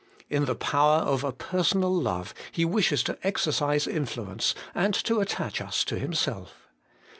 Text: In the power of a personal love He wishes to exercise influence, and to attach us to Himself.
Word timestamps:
In 0.31 0.45
the 0.45 0.55
power 0.55 1.01
of 1.03 1.23
a 1.23 1.31
personal 1.31 1.93
love 1.93 2.33
He 2.51 2.65
wishes 2.65 3.03
to 3.03 3.19
exercise 3.23 3.85
influence, 3.85 4.55
and 4.73 4.95
to 4.95 5.19
attach 5.21 5.61
us 5.61 5.83
to 5.83 5.99
Himself. 5.99 6.67